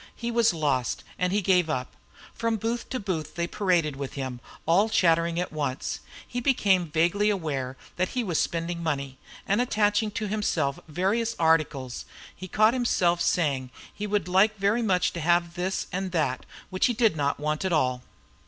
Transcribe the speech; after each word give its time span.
He 0.15 0.31
was 0.31 0.51
lost, 0.51 1.03
and 1.19 1.31
he 1.31 1.43
gave 1.43 1.69
up. 1.69 1.95
From 2.33 2.57
booth 2.57 2.89
to 2.89 2.99
booth 2.99 3.35
they 3.35 3.45
paraded 3.45 3.95
with 3.95 4.13
him, 4.13 4.39
all 4.65 4.89
chattering 4.89 5.39
at 5.39 5.53
once. 5.53 5.99
He 6.27 6.39
became 6.41 6.89
vaguely 6.89 7.29
aware 7.29 7.77
that 7.97 8.09
he 8.17 8.23
was 8.23 8.39
spending 8.39 8.81
money, 8.81 9.19
and 9.47 9.61
attaching 9.61 10.09
to 10.09 10.25
himself 10.27 10.79
various 10.87 11.35
articles; 11.37 12.05
he 12.35 12.47
caught 12.47 12.73
himself 12.73 13.21
saying 13.21 13.69
he 13.93 14.07
would 14.07 14.27
like 14.27 14.57
very 14.57 14.81
much 14.81 15.13
to 15.13 15.19
have 15.21 15.53
this 15.53 15.85
and 15.91 16.11
that, 16.13 16.47
which 16.71 16.87
he 16.87 16.93
did 16.93 17.15
not 17.15 17.39
want 17.39 17.63
at 17.63 17.71
all. 17.71 18.01